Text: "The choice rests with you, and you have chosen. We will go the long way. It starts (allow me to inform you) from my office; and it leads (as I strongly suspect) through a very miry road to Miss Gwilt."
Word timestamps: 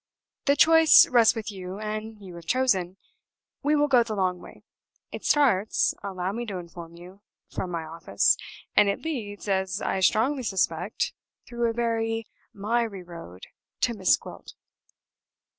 "The 0.45 0.55
choice 0.55 1.05
rests 1.07 1.35
with 1.35 1.51
you, 1.51 1.77
and 1.77 2.19
you 2.19 2.33
have 2.33 2.47
chosen. 2.47 2.97
We 3.61 3.75
will 3.75 3.87
go 3.87 4.01
the 4.01 4.15
long 4.15 4.39
way. 4.39 4.63
It 5.11 5.23
starts 5.25 5.93
(allow 6.01 6.31
me 6.31 6.43
to 6.47 6.57
inform 6.57 6.95
you) 6.95 7.21
from 7.51 7.69
my 7.69 7.83
office; 7.83 8.35
and 8.75 8.89
it 8.89 9.03
leads 9.03 9.47
(as 9.47 9.79
I 9.79 9.99
strongly 9.99 10.41
suspect) 10.41 11.13
through 11.45 11.69
a 11.69 11.73
very 11.73 12.25
miry 12.51 13.03
road 13.03 13.45
to 13.81 13.93
Miss 13.93 14.17
Gwilt." 14.17 14.55